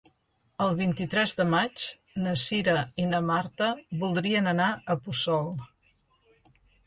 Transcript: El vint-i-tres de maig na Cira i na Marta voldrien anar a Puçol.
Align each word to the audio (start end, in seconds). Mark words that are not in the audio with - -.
El 0.65 0.71
vint-i-tres 0.77 1.33
de 1.41 1.45
maig 1.49 1.83
na 2.23 2.33
Cira 2.45 2.75
i 3.05 3.05
na 3.11 3.19
Marta 3.27 3.69
voldrien 4.05 4.51
anar 4.55 4.71
a 4.73 4.97
Puçol. 5.03 5.55